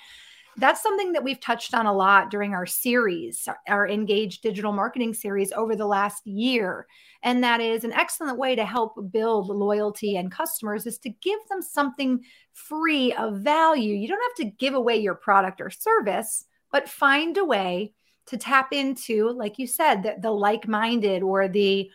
[0.57, 5.13] That's something that we've touched on a lot during our series, our engaged Digital Marketing
[5.13, 6.85] series over the last year.
[7.23, 11.39] And that is an excellent way to help build loyalty and customers is to give
[11.49, 13.95] them something free of value.
[13.95, 17.93] You don't have to give away your product or service, but find a way
[18.27, 21.89] to tap into, like you said, the, the like minded or the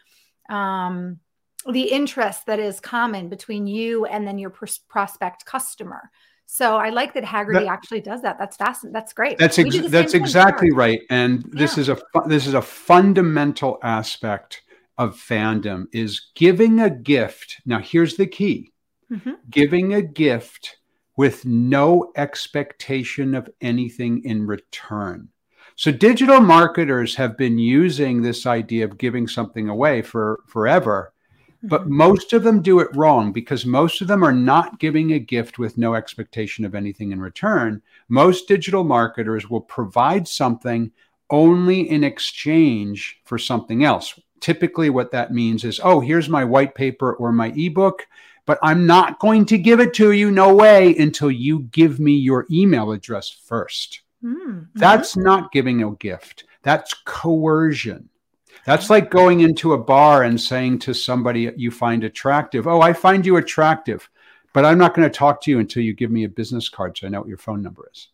[0.48, 1.20] um,
[1.66, 6.10] the interest that is common between you and then your pros- prospect customer.
[6.46, 8.38] So I like that Hagerty that, actually does that.
[8.38, 8.92] That's fascinating.
[8.92, 9.38] That's great.
[9.38, 11.00] That's ex- that's exactly right.
[11.10, 11.80] And this yeah.
[11.82, 14.62] is a fu- this is a fundamental aspect
[14.98, 17.60] of fandom is giving a gift.
[17.66, 18.72] Now here's the key.
[19.10, 19.32] Mm-hmm.
[19.50, 20.76] Giving a gift
[21.16, 25.28] with no expectation of anything in return.
[25.76, 31.12] So digital marketers have been using this idea of giving something away for forever.
[31.66, 31.96] But mm-hmm.
[31.96, 35.58] most of them do it wrong because most of them are not giving a gift
[35.58, 37.80] with no expectation of anything in return.
[38.08, 40.92] Most digital marketers will provide something
[41.30, 44.18] only in exchange for something else.
[44.40, 48.06] Typically, what that means is, oh, here's my white paper or my ebook,
[48.44, 52.12] but I'm not going to give it to you, no way, until you give me
[52.12, 54.02] your email address first.
[54.22, 54.64] Mm-hmm.
[54.74, 56.44] That's not giving a gift.
[56.62, 58.10] That's coercion.
[58.66, 62.92] That's like going into a bar and saying to somebody you find attractive, Oh, I
[62.92, 64.08] find you attractive,
[64.52, 66.96] but I'm not going to talk to you until you give me a business card
[66.96, 68.08] so I know what your phone number is.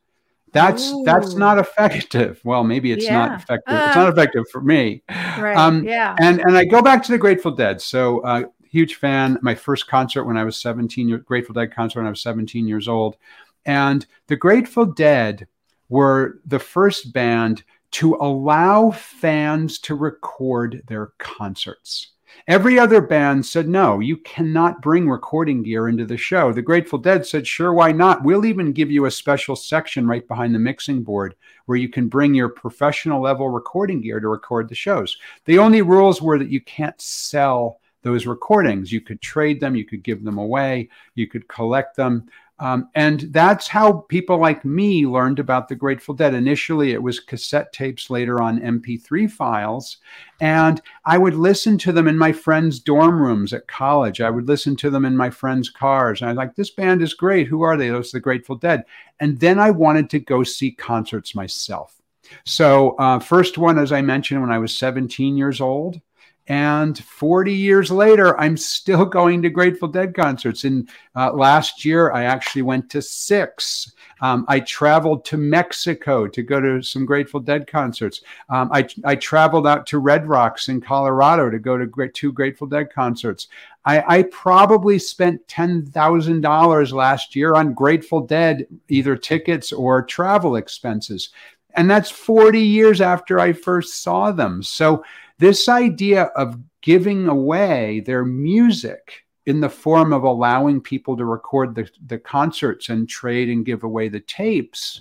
[0.53, 1.03] That's Ooh.
[1.05, 2.41] that's not effective.
[2.45, 3.27] Well, maybe it's yeah.
[3.27, 3.75] not effective.
[3.75, 5.03] Uh, it's not effective for me.
[5.09, 5.57] Right.
[5.57, 6.17] Um, yeah.
[6.21, 7.81] And and I go back to the Grateful Dead.
[7.81, 9.39] So uh, huge fan.
[9.43, 12.89] My first concert when I was 17, Grateful Dead concert when I was 17 years
[12.89, 13.17] old,
[13.65, 15.47] and the Grateful Dead
[15.89, 22.13] were the first band to allow fans to record their concerts.
[22.47, 26.53] Every other band said, no, you cannot bring recording gear into the show.
[26.53, 28.23] The Grateful Dead said, sure, why not?
[28.23, 31.35] We'll even give you a special section right behind the mixing board
[31.67, 35.17] where you can bring your professional level recording gear to record the shows.
[35.45, 38.93] The only rules were that you can't sell those recordings.
[38.93, 42.29] You could trade them, you could give them away, you could collect them.
[42.61, 46.35] Um, and that's how people like me learned about the Grateful Dead.
[46.35, 49.97] Initially, it was cassette tapes, later on MP3 files.
[50.41, 54.21] And I would listen to them in my friends' dorm rooms at college.
[54.21, 56.21] I would listen to them in my friends' cars.
[56.21, 57.47] And I was like, this band is great.
[57.47, 57.89] Who are they?
[57.89, 58.85] Those are the Grateful Dead.
[59.19, 61.97] And then I wanted to go see concerts myself.
[62.45, 66.01] So, uh, first one, as I mentioned, when I was 17 years old.
[66.49, 70.65] And 40 years later, I'm still going to Grateful Dead concerts.
[70.65, 73.93] And uh, last year, I actually went to six.
[74.21, 78.23] Um, I traveled to Mexico to go to some Grateful Dead concerts.
[78.49, 82.33] Um, I, I traveled out to Red Rocks in Colorado to go to great, two
[82.33, 83.49] Grateful Dead concerts.
[83.85, 91.31] I, I probably spent $10,000 last year on Grateful Dead, either tickets or travel expenses.
[91.75, 94.63] And that's 40 years after I first saw them.
[94.63, 95.05] So,
[95.41, 101.75] this idea of giving away their music in the form of allowing people to record
[101.75, 105.01] the, the concerts and trade and give away the tapes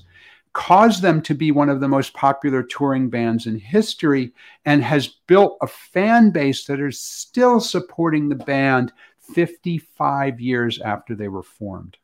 [0.53, 4.31] caused them to be one of the most popular touring bands in history
[4.65, 11.15] and has built a fan base that is still supporting the band 55 years after
[11.15, 11.97] they were formed.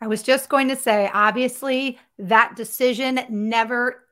[0.00, 4.05] I was just going to say, obviously, that decision never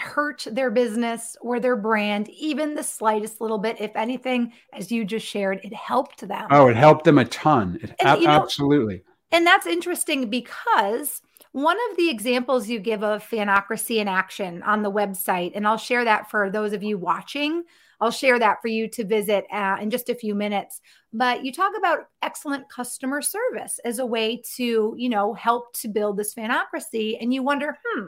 [0.00, 5.04] hurt their business or their brand even the slightest little bit if anything as you
[5.04, 8.42] just shared it helped them oh it helped them a ton it, a- you know,
[8.42, 14.62] absolutely and that's interesting because One of the examples you give of fanocracy in action
[14.62, 17.64] on the website, and I'll share that for those of you watching.
[18.00, 20.80] I'll share that for you to visit uh, in just a few minutes.
[21.12, 25.88] But you talk about excellent customer service as a way to, you know, help to
[25.88, 27.18] build this fanocracy.
[27.20, 28.06] And you wonder, hmm,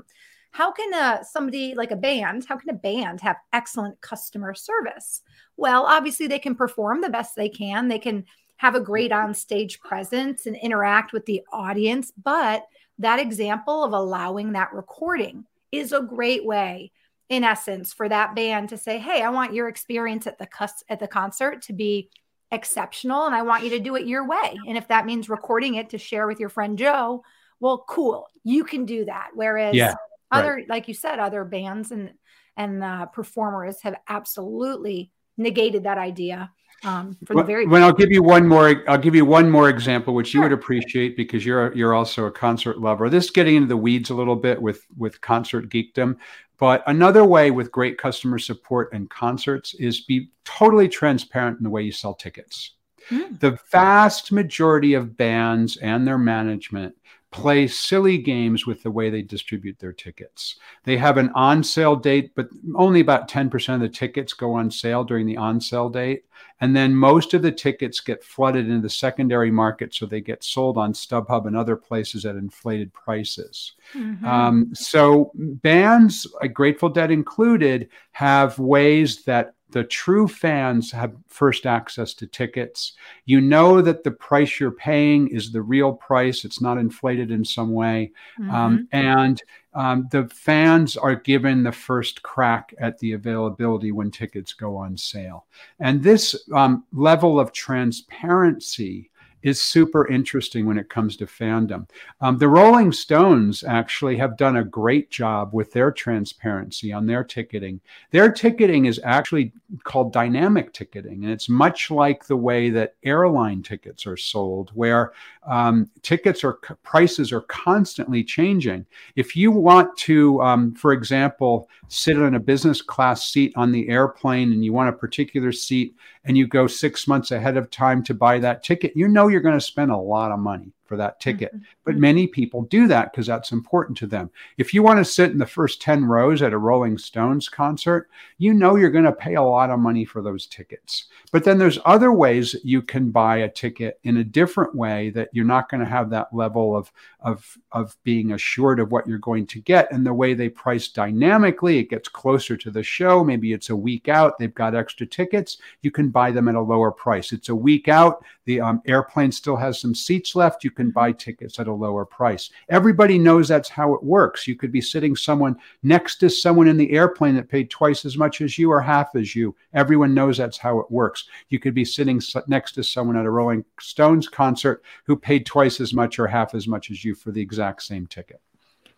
[0.52, 5.22] how can uh, somebody like a band, how can a band have excellent customer service?
[5.56, 7.88] Well, obviously they can perform the best they can.
[7.88, 8.24] They can
[8.56, 12.12] have a great on stage presence and interact with the audience.
[12.22, 12.64] But
[12.98, 16.92] that example of allowing that recording is a great way
[17.28, 20.84] in essence for that band to say hey i want your experience at the cus-
[20.90, 22.10] at the concert to be
[22.50, 25.76] exceptional and i want you to do it your way and if that means recording
[25.76, 27.24] it to share with your friend joe
[27.58, 29.94] well cool you can do that whereas yeah,
[30.32, 30.68] other right.
[30.68, 32.12] like you said other bands and
[32.56, 36.50] and uh, performers have absolutely negated that idea
[36.84, 39.48] um, from well, the very when I'll give you one more I'll give you one
[39.48, 43.08] more example which you would appreciate because you're you're also a concert lover.
[43.08, 46.16] This getting into the weeds a little bit with with concert geekdom,
[46.58, 51.70] but another way with great customer support and concerts is be totally transparent in the
[51.70, 52.72] way you sell tickets.
[53.10, 53.38] Mm.
[53.38, 56.96] The vast majority of bands and their management
[57.32, 60.56] play silly games with the way they distribute their tickets.
[60.84, 64.70] They have an on sale date, but only about 10% of the tickets go on
[64.70, 66.24] sale during the on sale date.
[66.60, 70.44] And then most of the tickets get flooded into the secondary market, so they get
[70.44, 73.72] sold on StubHub and other places at inflated prices.
[73.94, 74.24] Mm-hmm.
[74.24, 81.66] Um, so bands, like Grateful Dead included, have ways that the true fans have first
[81.66, 82.92] access to tickets.
[83.24, 87.44] You know that the price you're paying is the real price, it's not inflated in
[87.44, 88.12] some way.
[88.38, 88.54] Um, mm-hmm.
[88.54, 89.42] Um, and
[89.74, 94.96] um, the fans are given the first crack at the availability when tickets go on
[94.96, 95.46] sale.
[95.80, 99.10] And this um, level of transparency
[99.42, 101.88] is super interesting when it comes to fandom.
[102.20, 107.24] Um, the Rolling Stones actually have done a great job with their transparency on their
[107.24, 107.80] ticketing.
[108.10, 109.52] Their ticketing is actually
[109.84, 115.12] called dynamic ticketing, and it's much like the way that airline tickets are sold, where
[115.44, 118.86] um, tickets or prices are constantly changing.
[119.16, 123.88] If you want to, um, for example, sit in a business class seat on the
[123.88, 128.02] airplane and you want a particular seat and you go six months ahead of time
[128.04, 130.98] to buy that ticket, you know you're going to spend a lot of money for
[130.98, 131.54] that ticket.
[131.54, 131.64] Mm-hmm.
[131.84, 134.30] But many people do that because that's important to them.
[134.58, 138.10] If you want to sit in the first 10 rows at a Rolling Stones concert,
[138.36, 141.06] you know you're going to pay a lot of money for those tickets.
[141.32, 145.30] But then there's other ways you can buy a ticket in a different way that
[145.32, 149.16] you're not going to have that level of, of, of being assured of what you're
[149.16, 149.90] going to get.
[149.92, 153.24] And the way they price dynamically, it gets closer to the show.
[153.24, 155.56] Maybe it's a week out, they've got extra tickets.
[155.80, 157.32] You can buy them at a lower price.
[157.32, 160.64] It's a week out, the um, airplane still has some seats left.
[160.64, 162.50] You can buy tickets at a lower price.
[162.68, 164.46] Everybody knows that's how it works.
[164.46, 168.16] You could be sitting someone next to someone in the airplane that paid twice as
[168.16, 169.54] much as you or half as you.
[169.74, 171.28] Everyone knows that's how it works.
[171.48, 175.80] You could be sitting next to someone at a Rolling Stones concert who paid twice
[175.80, 178.40] as much or half as much as you for the exact same ticket.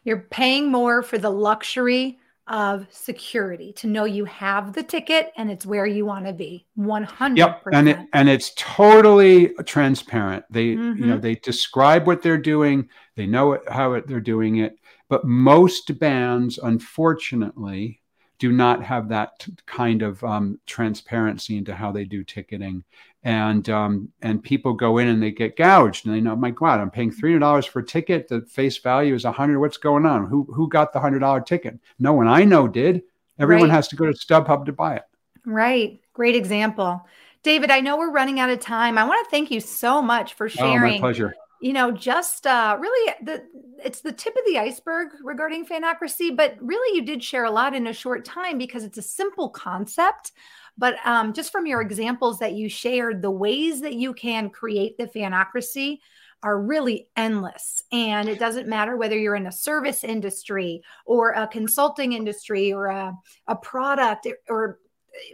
[0.05, 5.51] You're paying more for the luxury of security to know you have the ticket and
[5.51, 10.75] it's where you want to be 100 yep and it and it's totally transparent they
[10.75, 11.01] mm-hmm.
[11.01, 11.23] you know mm-hmm.
[11.23, 14.77] they describe what they're doing they know it, how it, they're doing it
[15.09, 18.03] but most bands unfortunately
[18.39, 22.85] do not have that kind of um, transparency into how they do ticketing.
[23.23, 26.79] And um, and people go in and they get gouged and they know my god
[26.79, 28.29] i'm paying $300 for a ticket.
[28.29, 30.27] The face value is 100 what's going on?
[30.27, 31.79] Who who got the $100 ticket?
[31.99, 33.03] No one i know did.
[33.39, 33.75] Everyone right.
[33.75, 35.05] has to go to stubhub to buy it.
[35.47, 36.01] Right.
[36.13, 37.07] Great example.
[37.43, 38.99] David i know we're running out of time.
[38.99, 42.47] I want to thank you so much for sharing oh, my pleasure you know just
[42.47, 43.43] uh, really the
[43.83, 47.75] it's the tip of the iceberg regarding fanocracy but really you did share a lot
[47.75, 50.33] in a short time because it's a simple concept
[50.77, 54.99] but um, just from your examples that you shared, the ways that you can create
[54.99, 56.01] the fanocracy
[56.43, 57.83] are really endless.
[57.91, 62.87] And it doesn't matter whether you're in a service industry or a consulting industry or
[62.87, 63.15] a,
[63.47, 64.79] a product or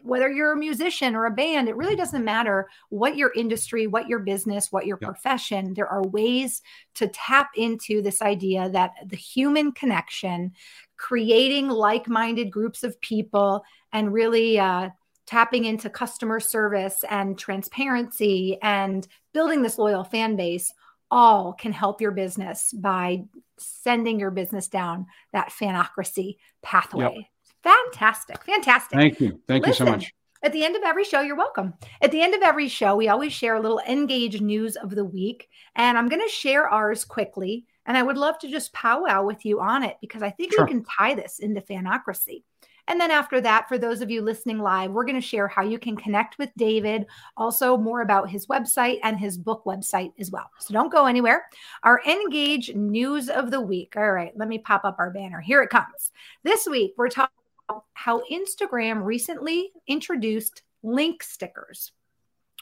[0.03, 4.09] whether you're a musician or a band, it really doesn't matter what your industry, what
[4.09, 5.09] your business, what your yeah.
[5.09, 5.75] profession.
[5.75, 6.63] There are ways
[6.97, 10.53] to tap into this idea that the human connection,
[10.97, 14.91] creating like minded groups of people, and really uh,
[15.27, 20.73] tapping into customer service and transparency and building this loyal fan base
[21.11, 23.23] all can help your business by
[23.59, 27.15] sending your business down that fanocracy pathway.
[27.15, 27.25] Yep.
[27.63, 28.43] Fantastic.
[28.45, 28.99] Fantastic.
[28.99, 29.41] Thank you.
[29.47, 30.15] Thank Listen, you so much.
[30.43, 31.75] At the end of every show, you're welcome.
[32.01, 35.05] At the end of every show, we always share a little engage news of the
[35.05, 35.49] week.
[35.77, 39.45] And I'm going to share ours quickly And I would love to just powwow with
[39.45, 40.65] you on it because I think sure.
[40.65, 42.45] we can tie this into fanocracy.
[42.87, 45.63] And then after that, for those of you listening live, we're going to share how
[45.63, 47.07] you can connect with David,
[47.37, 50.51] also more about his website and his book website as well.
[50.59, 51.47] So don't go anywhere.
[51.83, 53.95] Our Engage news of the week.
[53.97, 55.41] All right, let me pop up our banner.
[55.41, 56.11] Here it comes.
[56.43, 57.35] This week, we're talking
[57.95, 61.93] how Instagram recently introduced link stickers,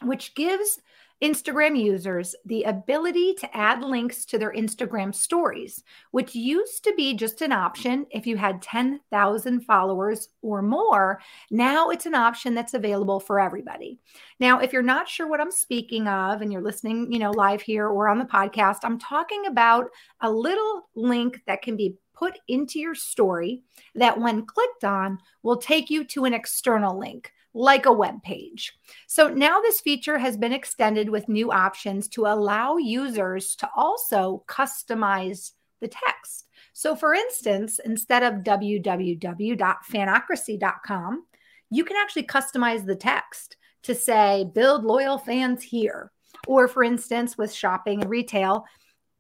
[0.03, 0.81] which gives
[1.23, 5.83] Instagram users the ability to add links to their Instagram stories,
[6.13, 11.21] which used to be just an option if you had 10,000 followers or more.
[11.51, 13.99] Now it's an option that's available for everybody.
[14.39, 17.63] Now, if you're not sure what I'm speaking of and you're listening, you know, live
[17.63, 19.87] here or on the podcast, I'm talking about
[20.21, 23.63] a little link that can be put into your story
[23.95, 28.75] that when clicked on will take you to an external link like a web page.
[29.07, 34.45] So now this feature has been extended with new options to allow users to also
[34.47, 36.47] customize the text.
[36.73, 41.25] So, for instance, instead of www.fanocracy.com,
[41.71, 46.11] you can actually customize the text to say, build loyal fans here.
[46.47, 48.65] Or, for instance, with shopping and retail,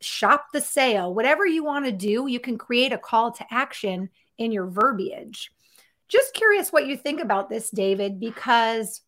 [0.01, 1.15] shop the sale.
[1.15, 5.51] Whatever you want to do, you can create a call to action in your verbiage.
[6.09, 9.03] Just curious what you think about this, David, because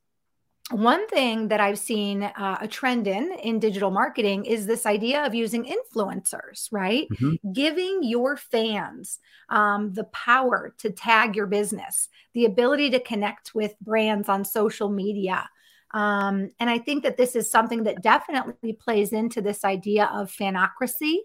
[0.70, 5.24] one thing that I've seen uh, a trend in in digital marketing is this idea
[5.24, 7.08] of using influencers, right?
[7.10, 7.52] Mm-hmm.
[7.52, 9.18] Giving your fans
[9.48, 14.88] um, the power to tag your business, the ability to connect with brands on social
[14.88, 15.48] media.
[15.92, 20.30] Um, and I think that this is something that definitely plays into this idea of
[20.30, 21.18] fanocracy,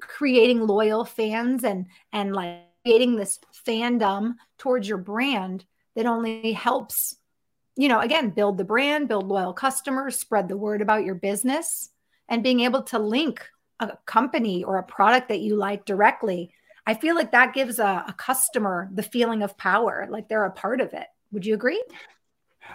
[0.00, 5.64] creating loyal fans and and like creating this fandom towards your brand
[5.96, 7.16] that only helps,
[7.76, 11.90] you know, again, build the brand, build loyal customers, spread the word about your business,
[12.28, 13.46] and being able to link
[13.80, 16.52] a company or a product that you like directly.
[16.86, 20.50] I feel like that gives a, a customer the feeling of power, like they're a
[20.50, 21.06] part of it.
[21.32, 21.82] Would you agree?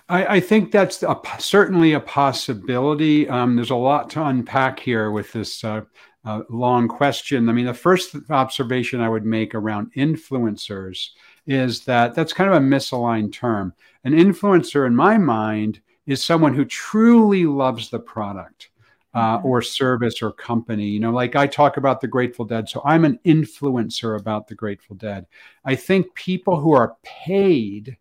[0.10, 3.28] I, I, think that's a, certainly a possibility.
[3.30, 5.82] Um, there's a lot to unpack here with this uh,
[6.26, 7.50] uh, long question.
[7.50, 11.10] I mean, the first observation I would make around influencers
[11.48, 13.74] is that that's kind of a misaligned term.
[14.04, 18.70] An influencer, in my mind, is someone who truly loves the product.
[19.14, 19.48] Uh, mm-hmm.
[19.48, 20.88] or service or company.
[20.88, 24.56] You know, like I talk about the Grateful Dead, so I'm an influencer about the
[24.56, 25.26] Grateful Dead.
[25.64, 27.96] I think people who are paid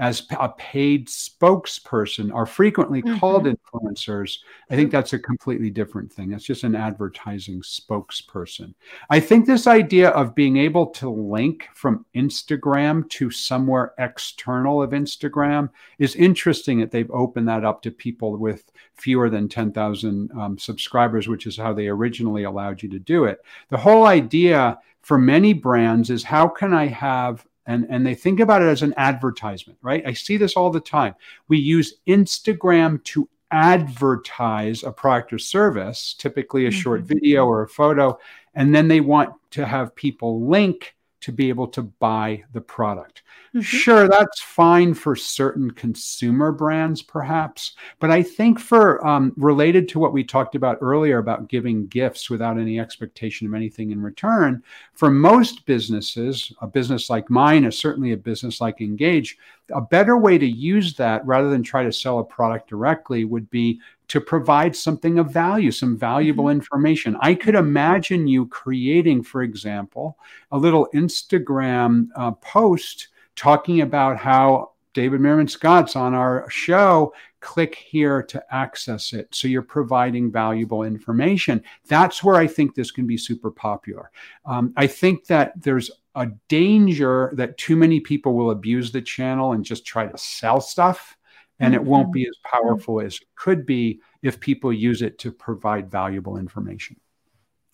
[0.00, 3.18] as a paid spokesperson are frequently mm-hmm.
[3.18, 4.38] called influencers.
[4.70, 6.30] I think that's a completely different thing.
[6.30, 8.72] That's just an advertising spokesperson.
[9.10, 14.92] I think this idea of being able to link from Instagram to somewhere external of
[14.92, 20.58] Instagram is interesting that they've opened that up to people with fewer than 10,000 um,
[20.58, 23.44] subscribers, which is how they originally allowed you to do it.
[23.68, 28.40] The whole idea for many brands is how can I have and and they think
[28.40, 31.14] about it as an advertisement right i see this all the time
[31.48, 37.14] we use instagram to advertise a product or service typically a short mm-hmm.
[37.14, 38.16] video or a photo
[38.54, 43.22] and then they want to have people link to be able to buy the product.
[43.50, 43.60] Mm-hmm.
[43.60, 47.72] Sure, that's fine for certain consumer brands, perhaps.
[47.98, 52.30] But I think for um, related to what we talked about earlier about giving gifts
[52.30, 54.62] without any expectation of anything in return,
[54.94, 59.36] for most businesses, a business like mine, is certainly a business like Engage,
[59.72, 63.50] a better way to use that rather than try to sell a product directly would
[63.50, 63.80] be
[64.10, 66.58] to provide something of value, some valuable mm-hmm.
[66.58, 67.16] information.
[67.20, 70.18] I could imagine you creating, for example,
[70.50, 73.06] a little Instagram uh, post
[73.36, 77.14] talking about how David Meerman Scott's on our show.
[77.38, 79.28] Click here to access it.
[79.32, 81.62] So you're providing valuable information.
[81.86, 84.10] That's where I think this can be super popular.
[84.44, 89.52] Um, I think that there's a danger that too many people will abuse the channel
[89.52, 91.16] and just try to sell stuff
[91.60, 92.12] and it won't mm-hmm.
[92.12, 96.96] be as powerful as it could be if people use it to provide valuable information.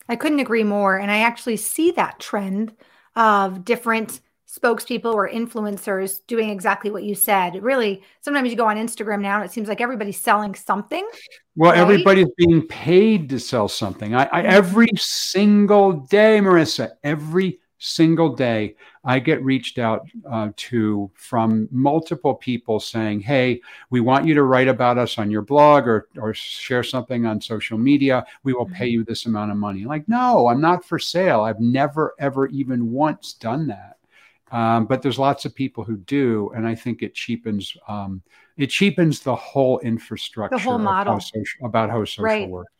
[0.09, 0.97] I couldn't agree more.
[0.97, 2.73] And I actually see that trend
[3.15, 7.61] of different spokespeople or influencers doing exactly what you said.
[7.61, 11.07] Really, sometimes you go on Instagram now and it seems like everybody's selling something.
[11.55, 11.79] Well, right?
[11.79, 14.15] everybody's being paid to sell something.
[14.15, 21.09] I, I every single day, Marissa, every single day i get reached out uh, to
[21.13, 23.59] from multiple people saying hey
[23.89, 27.39] we want you to write about us on your blog or, or share something on
[27.41, 28.25] social media.
[28.43, 28.93] We will pay mm-hmm.
[28.93, 29.85] you this amount of money.
[29.85, 31.41] Like no i'm not for sale.
[31.41, 33.97] I've never ever even once done that.
[34.51, 38.21] Um, but there's lots of people who do and i think it cheapens um,
[38.55, 42.49] it cheapens the whole infrastructure the whole model how social, about how social right.
[42.49, 42.71] works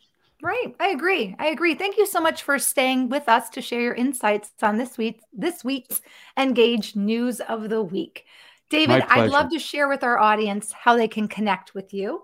[0.41, 0.75] Right.
[0.79, 1.35] I agree.
[1.39, 1.73] I agree.
[1.73, 5.21] Thank you so much for staying with us to share your insights on this week
[5.33, 6.01] this week's
[6.37, 8.25] Engage News of the Week.
[8.69, 12.21] David, I'd love to share with our audience how they can connect with you.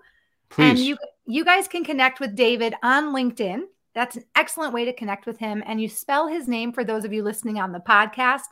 [0.48, 0.70] Please.
[0.70, 0.96] And you
[1.26, 3.62] you guys can connect with David on LinkedIn.
[3.94, 5.62] That's an excellent way to connect with him.
[5.66, 8.42] And you spell his name for those of you listening on the podcast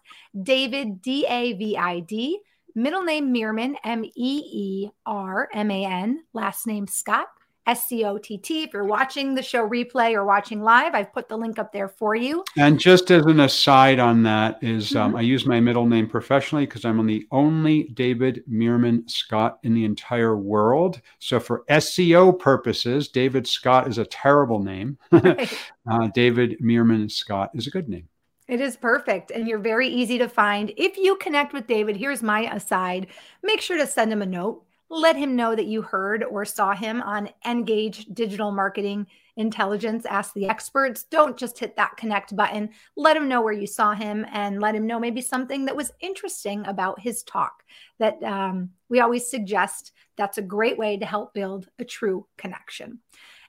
[0.42, 2.40] David, D A V I D,
[2.74, 7.28] middle name Meerman, M E E R M A N, last name Scott.
[7.66, 8.64] S C O T T.
[8.64, 11.88] If you're watching the show replay or watching live, I've put the link up there
[11.88, 12.44] for you.
[12.58, 15.14] And just as an aside on that is, um, mm-hmm.
[15.14, 19.74] um, I use my middle name professionally because I'm the only David Meerman Scott in
[19.74, 21.00] the entire world.
[21.18, 24.98] So for SEO purposes, David Scott is a terrible name.
[25.12, 28.08] uh, David Meerman Scott is a good name.
[28.48, 29.30] It is perfect.
[29.30, 30.72] And you're very easy to find.
[30.76, 33.06] If you connect with David, here's my aside
[33.42, 36.74] make sure to send him a note let him know that you heard or saw
[36.74, 41.04] him on Engage Digital Marketing Intelligence Ask the Experts.
[41.04, 42.68] Don't just hit that connect button.
[42.94, 45.92] Let him know where you saw him and let him know maybe something that was
[46.00, 47.64] interesting about his talk.
[47.98, 52.98] That um, we always suggest that's a great way to help build a true connection.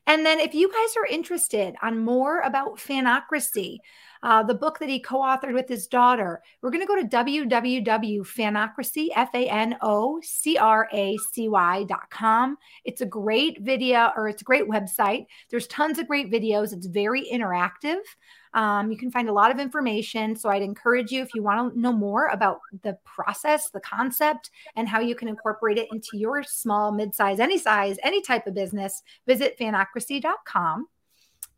[0.08, 3.80] And then, if you guys are interested on more about fanocracy,
[4.24, 6.42] uh, the book that he co authored with his daughter.
[6.62, 9.10] We're going to go to www.fanocracy.
[12.86, 15.26] It's a great video or it's a great website.
[15.50, 16.74] There's tons of great videos.
[16.74, 18.00] It's very interactive.
[18.54, 20.36] Um, you can find a lot of information.
[20.36, 24.52] So I'd encourage you, if you want to know more about the process, the concept,
[24.76, 28.48] and how you can incorporate it into your small, mid size, any size, any type
[28.48, 30.88] of business, visit fanocracy.com.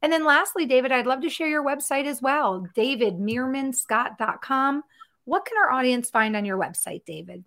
[0.05, 4.83] And then lastly, David, I'd love to share your website as well, davidmeermanscott.com.
[5.23, 7.43] What can our audience find on your website, David?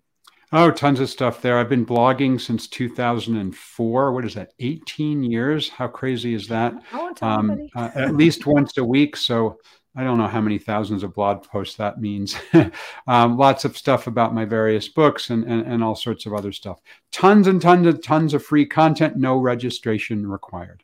[0.51, 1.57] Oh, tons of stuff there.
[1.57, 4.11] I've been blogging since 2004.
[4.11, 4.51] What is that?
[4.59, 5.69] 18 years?
[5.69, 6.73] How crazy is that?
[7.21, 9.15] Um, uh, at least once a week.
[9.15, 9.57] So
[9.95, 12.35] I don't know how many thousands of blog posts that means.
[13.07, 16.51] um, lots of stuff about my various books and, and, and all sorts of other
[16.51, 16.81] stuff.
[17.13, 20.83] Tons and tons and tons of free content, no registration required.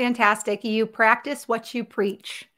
[0.00, 0.64] Fantastic.
[0.64, 2.48] You practice what you preach.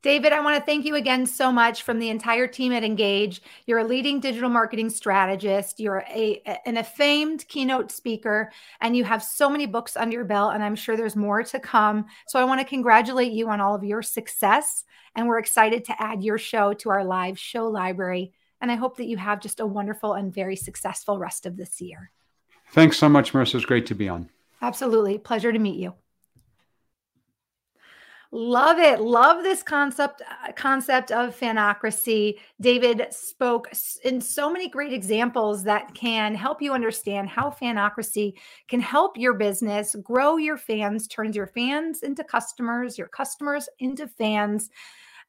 [0.00, 3.42] David, I want to thank you again so much from the entire team at Engage.
[3.66, 5.80] You're a leading digital marketing strategist.
[5.80, 10.54] You're a, an famed keynote speaker, and you have so many books under your belt,
[10.54, 12.06] and I'm sure there's more to come.
[12.26, 14.84] So I want to congratulate you on all of your success,
[15.14, 18.32] and we're excited to add your show to our live show library.
[18.62, 21.82] And I hope that you have just a wonderful and very successful rest of this
[21.82, 22.12] year.
[22.72, 23.56] Thanks so much, Marissa.
[23.56, 24.30] It's great to be on.
[24.62, 25.18] Absolutely.
[25.18, 25.92] Pleasure to meet you.
[28.30, 29.00] Love it.
[29.00, 32.38] Love this concept uh, concept of fanocracy.
[32.60, 33.70] David spoke
[34.04, 38.34] in so many great examples that can help you understand how fanocracy
[38.68, 44.06] can help your business grow your fans, turns your fans into customers, your customers into
[44.06, 44.68] fans,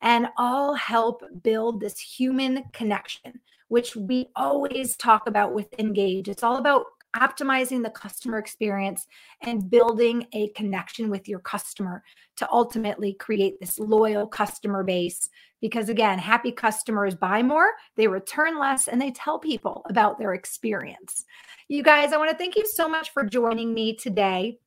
[0.02, 3.40] and all help build this human connection,
[3.70, 6.28] which we always talk about with Engage.
[6.28, 6.86] It's all about
[7.16, 9.08] optimizing the customer experience
[9.42, 12.04] and building a connection with your customer
[12.38, 15.30] to ultimately create this loyal customer base.
[15.62, 20.34] Because again, happy customers buy more, they return less, and they tell people about their
[20.34, 21.26] experience.
[21.68, 24.60] You guys, I want to thank you so much for joining me today.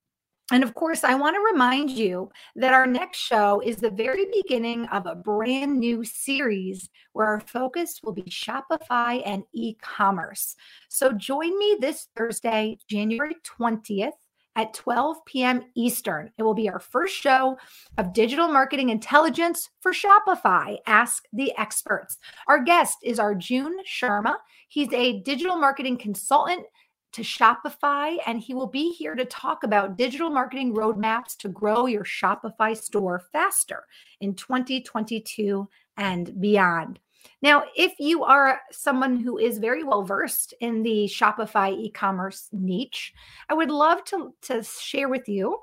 [0.53, 4.27] And of course, I want to remind you that our next show is the very
[4.31, 10.55] beginning of a brand new series where our focus will be Shopify and e commerce.
[10.91, 14.13] So join me this Thursday, January 20th
[14.55, 15.63] at 12 p.m.
[15.75, 16.31] Eastern.
[16.37, 17.57] It will be our first show
[17.97, 20.77] of digital marketing intelligence for Shopify.
[20.87, 22.19] Ask the experts.
[22.47, 24.35] Our guest is Arjun Sharma.
[24.69, 26.67] He's a digital marketing consultant
[27.13, 31.87] to Shopify, and he will be here to talk about digital marketing roadmaps to grow
[31.87, 33.85] your Shopify store faster
[34.21, 36.99] in 2022 and beyond.
[37.41, 42.49] Now, if you are someone who is very well versed in the Shopify e commerce
[42.53, 43.13] niche,
[43.49, 45.59] I would love to, to share with you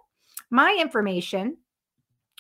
[0.50, 1.58] my information.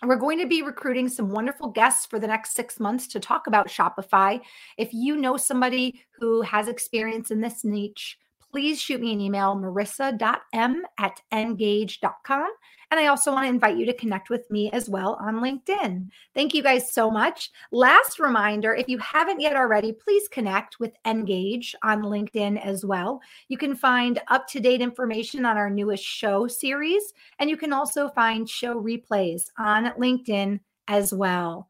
[0.01, 3.47] We're going to be recruiting some wonderful guests for the next six months to talk
[3.47, 4.39] about Shopify.
[4.77, 8.17] If you know somebody who has experience in this niche,
[8.51, 12.49] please shoot me an email, marissa.m at engage.com.
[12.91, 16.09] And I also want to invite you to connect with me as well on LinkedIn.
[16.33, 17.51] Thank you guys so much.
[17.71, 23.21] Last reminder if you haven't yet already, please connect with Engage on LinkedIn as well.
[23.47, 27.73] You can find up to date information on our newest show series, and you can
[27.73, 31.67] also find show replays on LinkedIn as well.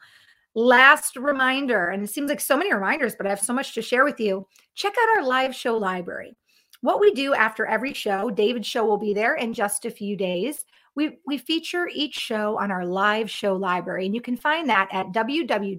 [0.56, 3.82] Last reminder, and it seems like so many reminders, but I have so much to
[3.82, 4.48] share with you.
[4.74, 6.36] Check out our live show library.
[6.82, 10.16] What we do after every show, David's show will be there in just a few
[10.16, 10.66] days.
[10.96, 14.90] We, we feature each show on our live show library, and you can find that
[14.92, 15.76] at www.ngagge.com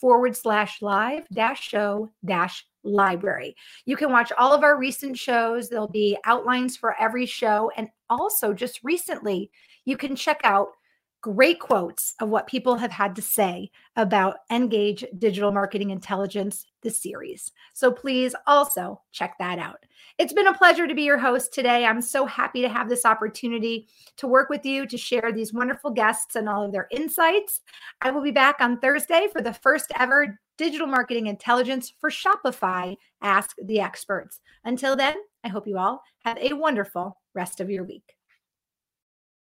[0.00, 3.56] forward slash live dash show dash library.
[3.86, 5.68] You can watch all of our recent shows.
[5.68, 7.70] There'll be outlines for every show.
[7.76, 9.50] And also, just recently,
[9.84, 10.68] you can check out
[11.22, 16.90] great quotes of what people have had to say about Engage Digital Marketing Intelligence, the
[16.90, 17.50] series.
[17.72, 19.84] So please also check that out.
[20.18, 21.84] It's been a pleasure to be your host today.
[21.84, 25.90] I'm so happy to have this opportunity to work with you to share these wonderful
[25.90, 27.62] guests and all of their insights.
[28.00, 32.96] I will be back on Thursday for the first ever digital marketing intelligence for Shopify
[33.22, 34.40] Ask the Experts.
[34.64, 38.14] Until then, I hope you all have a wonderful rest of your week.